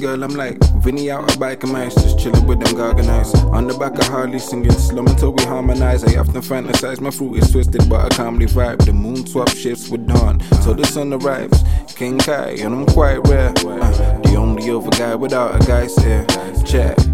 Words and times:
girl, 0.00 0.24
I'm 0.24 0.34
like 0.34 0.58
Vinny 0.82 1.10
out 1.10 1.30
a 1.30 1.38
Biker 1.38 1.70
Mice, 1.70 1.94
just 1.94 2.18
chillin' 2.18 2.46
with 2.46 2.60
them 2.60 2.74
garganites. 2.74 3.34
On 3.52 3.66
the 3.66 3.76
back 3.76 3.98
of 3.98 4.06
Harley 4.06 4.38
singing 4.38 4.72
slow 4.72 5.04
until 5.04 5.32
we 5.32 5.44
harmonize. 5.44 6.02
I 6.04 6.18
often 6.18 6.40
fantasize 6.40 7.00
my 7.00 7.10
fruit 7.10 7.36
is 7.36 7.50
twisted, 7.50 7.88
but 7.88 8.06
I 8.12 8.16
calmly 8.16 8.46
vibe. 8.46 8.84
The 8.84 8.92
moon 8.92 9.26
swap 9.26 9.50
shifts 9.50 9.90
with 9.90 10.06
dawn, 10.06 10.38
till 10.62 10.74
the 10.74 10.86
sun 10.86 11.12
arrives. 11.12 11.62
King 11.94 12.18
Kai, 12.18 12.56
and 12.60 12.74
I'm 12.74 12.86
quite 12.86 13.18
rare. 13.28 13.50
Uh, 13.50 14.20
the 14.22 14.36
only 14.36 14.70
other 14.70 14.90
guy 14.90 15.14
without 15.14 15.62
a 15.62 15.66
guy's 15.66 15.94
here. 15.96 16.24
Chat. 16.64 17.09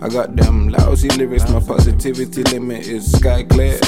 I 0.00 0.08
got 0.08 0.36
them 0.36 0.68
lousy 0.68 1.08
lyrics, 1.08 1.48
my 1.50 1.58
positivity 1.60 2.44
limit 2.44 2.86
is 2.86 3.10
sky 3.12 3.42
clear. 3.42 3.78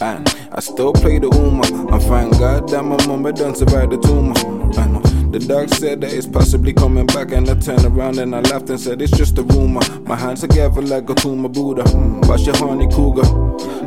And 0.00 0.28
I 0.52 0.60
still 0.60 0.92
play 0.92 1.18
the 1.18 1.28
Uma. 1.28 1.92
I'm 1.92 2.00
thank 2.00 2.38
God 2.38 2.68
that 2.70 2.82
my 2.82 2.96
mama 3.06 3.32
done 3.32 3.54
survive 3.54 3.90
the 3.90 3.98
tumor. 3.98 4.34
And 4.80 5.32
the 5.32 5.38
dog 5.38 5.68
said 5.70 6.00
that 6.00 6.12
it's 6.12 6.26
possibly 6.26 6.72
coming 6.72 7.06
back, 7.06 7.30
and 7.30 7.48
I 7.48 7.54
turned 7.54 7.84
around 7.84 8.18
and 8.18 8.34
I 8.34 8.40
laughed 8.40 8.68
and 8.68 8.80
said 8.80 9.00
it's 9.00 9.16
just 9.16 9.38
a 9.38 9.42
rumor. 9.42 9.80
My 10.00 10.16
hands 10.16 10.40
together 10.40 10.82
like 10.82 11.08
a 11.08 11.14
Tuma 11.14 11.52
Buddha. 11.52 11.84
Watch 12.28 12.46
your 12.46 12.56
honey 12.56 12.88
cougar. 12.88 13.24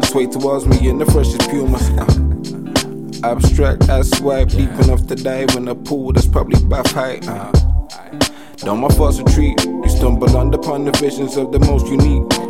Sway 0.05 0.25
towards 0.27 0.65
me 0.67 0.87
in 0.87 0.99
the 0.99 1.05
freshest 1.05 1.49
pumas. 1.49 1.89
Uh, 1.89 2.29
abstract 3.23 3.89
I 3.89 4.01
swipe 4.03 4.49
deep 4.49 4.71
enough 4.81 5.05
to 5.07 5.15
dive 5.15 5.55
in 5.57 5.67
a 5.67 5.75
pool 5.75 6.13
that's 6.13 6.27
probably 6.27 6.63
bath 6.67 6.91
height. 6.91 7.27
Uh, 7.27 7.51
don't 8.65 8.79
my 8.79 8.89
false 8.89 9.19
retreat. 9.19 9.63
You 9.65 9.89
stumble 9.89 10.35
under 10.35 10.57
upon 10.57 10.85
the 10.85 10.91
visions 10.91 11.37
of 11.37 11.51
the 11.51 11.59
most 11.59 11.87
unique. 11.87 12.48